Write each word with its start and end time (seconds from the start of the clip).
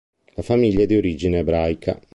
La 0.33 0.41
famiglia 0.41 0.81
è 0.81 0.85
di 0.87 0.95
origine 0.95 1.37
ebraica. 1.37 1.99